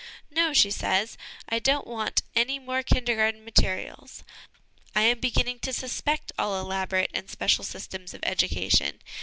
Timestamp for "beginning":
5.19-5.59